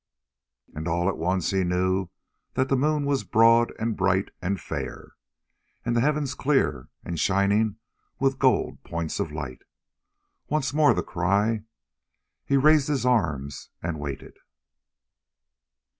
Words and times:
And 0.73 0.87
all 0.87 1.07
at 1.07 1.17
once 1.19 1.51
he 1.51 1.63
knew 1.63 2.09
that 2.55 2.69
the 2.69 2.75
moon 2.75 3.05
was 3.05 3.23
broad 3.23 3.71
and 3.77 3.95
bright 3.95 4.31
and 4.41 4.59
fair, 4.59 5.11
and 5.85 5.95
the 5.95 6.01
heavens 6.01 6.33
clear 6.33 6.89
and 7.05 7.19
shining 7.19 7.77
with 8.19 8.39
gold 8.39 8.81
points 8.83 9.19
of 9.19 9.31
light. 9.31 9.61
Once 10.49 10.73
more 10.73 10.95
the 10.95 11.03
cry. 11.03 11.65
He 12.47 12.57
raised 12.57 12.87
his 12.87 13.05
arms 13.05 13.69
and 13.83 13.99
waited. 13.99 14.37